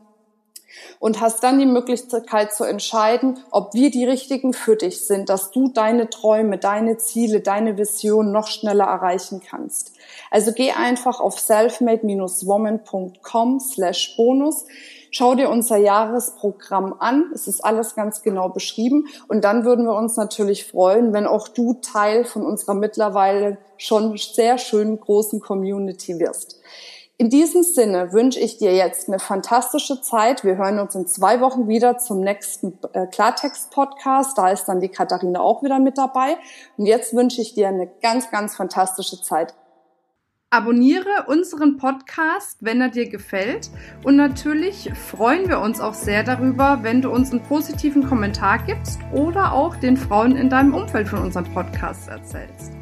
und 1.00 1.22
hast 1.22 1.44
dann 1.44 1.60
die 1.60 1.66
Möglichkeit 1.66 2.54
zu 2.54 2.64
entscheiden, 2.64 3.40
ob 3.52 3.74
wir 3.74 3.90
die 3.92 4.06
richtigen 4.06 4.54
für 4.54 4.76
dich 4.76 5.06
sind, 5.06 5.30
dass 5.30 5.52
du 5.52 5.70
deine 5.70 6.10
Träume, 6.10 6.58
deine 6.58 6.98
Ziele, 6.98 7.42
deine 7.42 7.78
Vision 7.78 8.32
noch 8.32 8.48
schneller 8.48 8.86
erreichen 8.86 9.44
kannst. 9.48 9.94
Also 10.32 10.54
geh 10.54 10.72
einfach 10.72 11.20
auf 11.20 11.38
selfmade-woman.com 11.40 13.60
slash 13.60 14.16
bonus. 14.18 14.66
Schau 15.12 15.36
dir 15.36 15.50
unser 15.50 15.78
Jahresprogramm 15.78 16.96
an. 17.00 17.32
Es 17.34 17.48
ist 17.48 17.62
alles 17.62 17.96
ganz 17.96 18.24
genau 18.24 18.50
beschrieben. 18.50 19.08
Und 19.28 19.46
dann 19.46 19.66
würden 19.66 19.86
wir 19.86 19.96
uns 19.96 20.18
natürlich 20.18 20.66
freuen, 20.66 21.14
wenn 21.14 21.26
auch 21.26 21.48
du 21.48 21.76
Teil 21.76 22.26
von 22.26 22.46
unserer 22.46 22.74
mittlerweile 22.74 23.58
schon 23.78 24.18
sehr 24.18 24.58
schönen 24.58 25.00
großen 25.00 25.40
Community 25.40 26.20
wirst. 26.20 26.60
In 27.20 27.32
diesem 27.32 27.64
Sinne 27.64 28.14
wünsche 28.14 28.40
ich 28.40 28.60
dir 28.60 28.76
jetzt 28.76 29.08
eine 29.08 29.18
fantastische 29.18 30.04
Zeit. 30.04 30.44
Wir 30.44 30.58
hören 30.58 30.78
uns 30.78 30.94
in 30.94 31.08
zwei 31.08 31.42
Wochen 31.42 31.68
wieder 31.68 31.98
zum 31.98 32.22
nächsten 32.22 32.78
äh, 32.94 33.08
Klartext-Podcast. 33.08 34.38
Da 34.38 34.50
ist 34.52 34.66
dann 34.66 34.82
die 34.82 34.90
Katharina 34.90 35.40
auch 35.40 35.64
wieder 35.64 35.80
mit 35.80 35.98
dabei. 35.98 36.38
Und 36.78 36.86
jetzt 36.86 37.16
wünsche 37.16 37.42
ich 37.42 37.56
dir 37.56 37.70
eine 37.70 37.90
ganz, 38.04 38.30
ganz 38.30 38.56
fantastische 38.56 39.20
Zeit. 39.20 39.56
Abonniere 40.52 41.26
unseren 41.28 41.78
Podcast, 41.78 42.60
wenn 42.62 42.82
er 42.82 42.90
dir 42.90 43.10
gefällt. 43.10 43.72
Und 44.04 44.16
natürlich 44.16 44.92
freuen 44.94 45.50
wir 45.50 45.60
uns 45.60 45.80
auch 45.80 45.96
sehr 45.96 46.24
darüber, 46.24 46.84
wenn 46.84 47.02
du 47.02 47.10
uns 47.10 47.32
einen 47.32 47.42
positiven 47.42 48.08
Kommentar 48.08 48.60
gibst 48.60 49.00
oder 49.12 49.54
auch 49.54 49.76
den 49.76 49.98
Frauen 49.98 50.38
in 50.38 50.52
deinem 50.52 50.76
Umfeld 50.76 51.08
von 51.08 51.24
unserem 51.24 51.52
Podcast 51.52 52.10
erzählst. 52.10 52.74